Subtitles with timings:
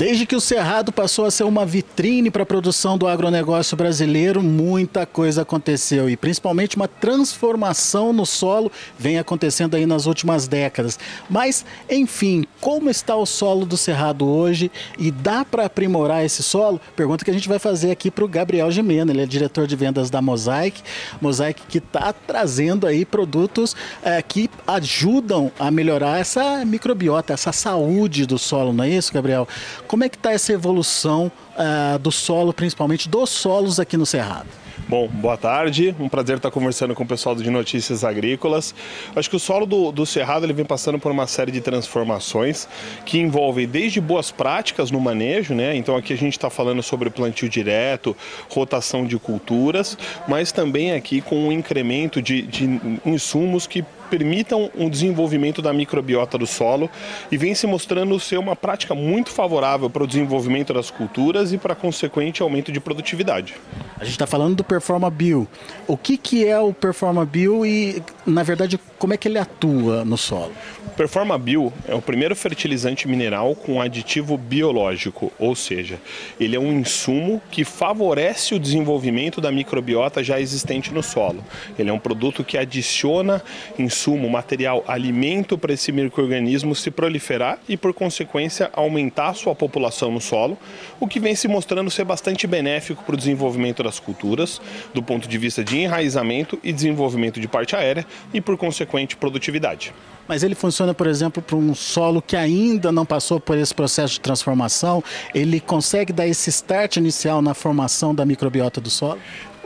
[0.00, 4.42] Desde que o Cerrado passou a ser uma vitrine para a produção do agronegócio brasileiro,
[4.42, 10.98] muita coisa aconteceu e principalmente uma transformação no solo vem acontecendo aí nas últimas décadas.
[11.28, 16.80] Mas, enfim, como está o solo do Cerrado hoje e dá para aprimorar esse solo?
[16.96, 19.76] Pergunta que a gente vai fazer aqui para o Gabriel Gimena, ele é diretor de
[19.76, 20.80] vendas da Mosaic.
[21.20, 28.24] Mosaic que está trazendo aí produtos é, que ajudam a melhorar essa microbiota, essa saúde
[28.24, 29.46] do solo, não é isso, Gabriel?
[29.90, 34.46] Como é que está essa evolução uh, do solo, principalmente dos solos aqui no Cerrado?
[34.88, 35.96] Bom, boa tarde.
[35.98, 38.72] Um prazer estar conversando com o pessoal de Notícias Agrícolas.
[39.16, 42.68] Acho que o solo do, do Cerrado ele vem passando por uma série de transformações
[43.04, 45.74] que envolvem desde boas práticas no manejo, né?
[45.74, 48.16] Então aqui a gente está falando sobre plantio direto,
[48.48, 54.90] rotação de culturas, mas também aqui com um incremento de, de insumos que permitam um
[54.90, 56.90] desenvolvimento da microbiota do solo
[57.30, 61.58] e vem se mostrando ser uma prática muito favorável para o desenvolvimento das culturas e
[61.58, 63.54] para consequente aumento de produtividade.
[63.98, 65.46] A gente está falando do Performa Bio.
[65.86, 70.04] O que, que é o Performa Bio e, na verdade, como é que ele atua
[70.04, 70.52] no solo?
[70.86, 75.98] O Performa Bio é o primeiro fertilizante mineral com aditivo biológico, ou seja,
[76.38, 81.44] ele é um insumo que favorece o desenvolvimento da microbiota já existente no solo.
[81.78, 83.42] Ele é um produto que adiciona
[83.78, 90.10] insumos insumo, material, alimento para esse microorganismo se proliferar e, por consequência, aumentar sua população
[90.10, 90.56] no solo,
[90.98, 94.60] o que vem se mostrando ser bastante benéfico para o desenvolvimento das culturas,
[94.94, 99.92] do ponto de vista de enraizamento e desenvolvimento de parte aérea e, por consequente, produtividade.
[100.26, 104.14] Mas ele funciona, por exemplo, para um solo que ainda não passou por esse processo
[104.14, 105.04] de transformação?
[105.34, 109.18] Ele consegue dar esse start inicial na formação da microbiota do solo?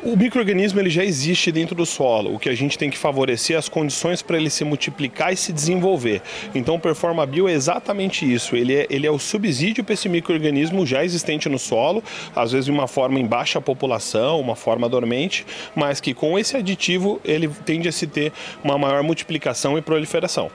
[0.04, 2.34] O microorganismo ele já existe dentro do solo.
[2.34, 5.36] O que a gente tem que favorecer é as condições para ele se multiplicar e
[5.36, 6.20] se desenvolver.
[6.54, 8.54] Então, o Performa Bio é exatamente isso.
[8.54, 12.04] Ele é, ele é o subsídio para esse microorganismo já existente no solo,
[12.36, 16.54] às vezes de uma forma em baixa população, uma forma dormente, mas que com esse
[16.54, 18.30] aditivo ele tende a se ter
[18.62, 20.50] uma maior multiplicação e proliferação.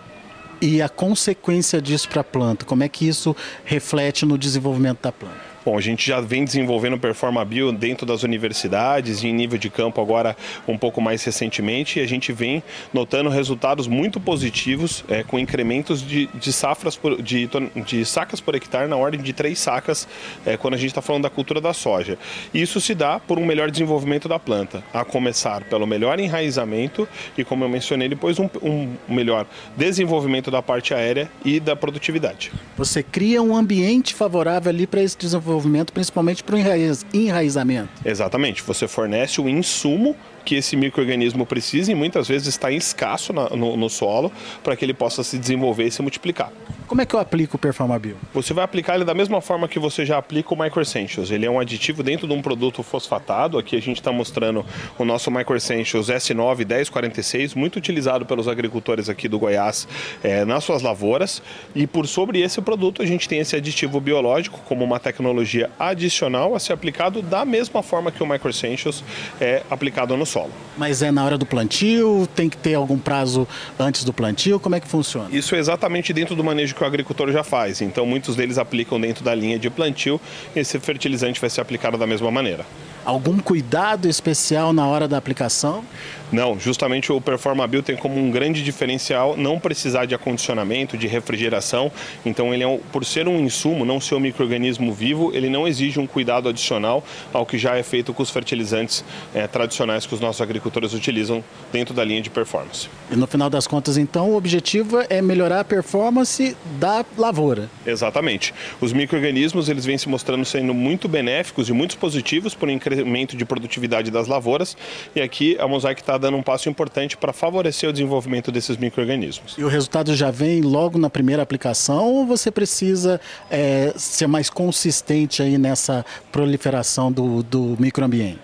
[0.62, 5.12] E a consequência disso para a planta, como é que isso reflete no desenvolvimento da
[5.12, 5.49] planta?
[5.70, 9.70] Bom, a gente já vem desenvolvendo Performa Bio dentro das universidades e em nível de
[9.70, 10.36] campo agora
[10.68, 16.02] um pouco mais recentemente e a gente vem notando resultados muito positivos é, com incrementos
[16.02, 17.48] de, de safras por, de,
[17.86, 20.08] de sacas por hectare na ordem de três sacas
[20.44, 22.18] é, quando a gente está falando da cultura da soja.
[22.52, 27.08] Isso se dá por um melhor desenvolvimento da planta, a começar pelo melhor enraizamento
[27.38, 29.46] e, como eu mencionei, depois um, um melhor
[29.78, 32.52] desenvolvimento da parte aérea e da produtividade.
[32.76, 37.90] Você cria um ambiente favorável ali para esse desenvolvimento desenvolvimento, principalmente para o enraiz, enraizamento.
[38.04, 38.64] Exatamente.
[38.64, 40.16] Você fornece o insumo
[40.46, 44.32] que esse microorganismo precisa e muitas vezes está escasso no, no, solo
[44.64, 46.52] para que ele possa se desenvolver e se multiplicar.
[46.90, 48.18] Como é que eu aplico o Performabio?
[48.34, 51.30] Você vai aplicar ele da mesma forma que você já aplica o Micro Essentials.
[51.30, 53.60] Ele é um aditivo dentro de um produto fosfatado.
[53.60, 54.66] Aqui a gente está mostrando
[54.98, 59.88] o nosso Micro Essentials S9 1046, muito utilizado pelos agricultores aqui do Goiás
[60.24, 61.44] é, nas suas lavouras.
[61.76, 66.56] E por sobre esse produto a gente tem esse aditivo biológico como uma tecnologia adicional
[66.56, 69.04] a ser aplicado da mesma forma que o Micro Essentials
[69.40, 70.50] é aplicado no solo.
[70.76, 72.28] Mas é na hora do plantio?
[72.34, 74.60] Tem que ter algum prazo antes do plantio?
[74.60, 75.30] Como é que funciona?
[75.32, 77.82] Isso é exatamente dentro do manejo que o agricultor já faz.
[77.82, 80.20] Então, muitos deles aplicam dentro da linha de plantio
[80.56, 82.66] e esse fertilizante vai ser aplicado da mesma maneira.
[83.06, 85.84] Algum cuidado especial na hora da aplicação?
[86.32, 91.92] Não, justamente o Performabil tem como um grande diferencial não precisar de acondicionamento, de refrigeração.
[92.24, 96.00] Então, ele é, por ser um insumo, não ser um microorganismo vivo, ele não exige
[96.00, 100.20] um cuidado adicional ao que já é feito com os fertilizantes é, tradicionais que os
[100.20, 101.44] nossos agricultores utilizam
[101.74, 102.88] dentro da linha de performance.
[103.12, 107.70] E no final das contas, então, o objetivo é melhorar a performance da lavoura.
[107.86, 108.54] Exatamente.
[108.80, 113.36] Os microorganismos eles vêm se mostrando sendo muito benéficos e muito positivos para o incremento
[113.36, 114.76] de produtividade das lavouras.
[115.16, 119.56] e aqui a Mosaic está dando um passo importante para favorecer o desenvolvimento desses micro-organismos.
[119.58, 123.20] E o resultado já vem logo na primeira aplicação ou você precisa
[123.50, 128.40] é, ser mais consistente aí nessa proliferação do, do microambiente?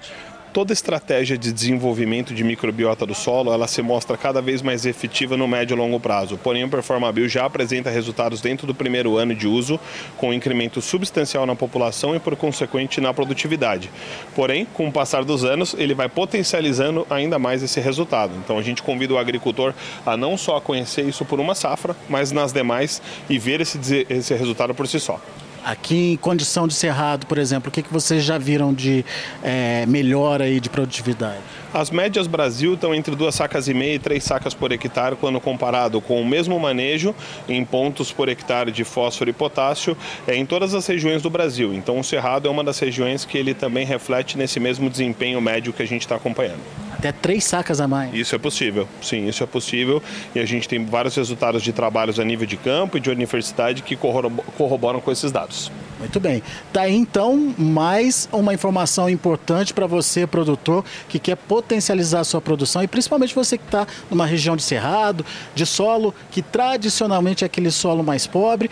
[0.55, 5.35] Toda estratégia de desenvolvimento de microbiota do solo, ela se mostra cada vez mais efetiva
[5.35, 6.37] no médio e longo prazo.
[6.37, 9.77] Porém, o Performabil já apresenta resultados dentro do primeiro ano de uso,
[10.15, 13.91] com um incremento substancial na população e, por consequente, na produtividade.
[14.33, 18.31] Porém, com o passar dos anos, ele vai potencializando ainda mais esse resultado.
[18.37, 19.73] Então, a gente convida o agricultor
[20.05, 24.33] a não só conhecer isso por uma safra, mas nas demais e ver esse, esse
[24.33, 25.19] resultado por si só.
[25.65, 29.03] Aqui em condição de cerrado, por exemplo, o que, que vocês já viram de
[29.41, 31.39] é, melhora aí de produtividade?
[31.73, 35.41] As médias Brasil estão entre duas sacas e meia e três sacas por hectare, quando
[35.41, 37.15] comparado com o mesmo manejo
[37.49, 39.97] em pontos por hectare de fósforo e potássio
[40.27, 41.73] é, em todas as regiões do Brasil.
[41.73, 45.73] Então o Cerrado é uma das regiões que ele também reflete nesse mesmo desempenho médio
[45.73, 46.61] que a gente está acompanhando.
[46.97, 48.13] Até três sacas a mais.
[48.13, 50.01] Isso é possível, sim, isso é possível.
[50.33, 53.81] E a gente tem vários resultados de trabalhos a nível de campo e de universidade
[53.83, 55.71] que corroboram com esses dados.
[55.99, 56.41] Muito bem.
[56.71, 62.41] Tá aí então mais uma informação importante para você, produtor, que quer potencializar a sua
[62.41, 67.47] produção e principalmente você que está numa região de cerrado, de solo que tradicionalmente é
[67.47, 68.69] aquele solo mais pobre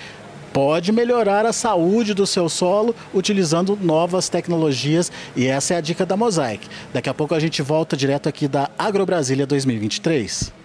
[0.54, 6.06] pode melhorar a saúde do seu solo utilizando novas tecnologias e essa é a dica
[6.06, 6.68] da Mosaic.
[6.94, 10.62] Daqui a pouco a gente volta direto aqui da Agrobrasília 2023.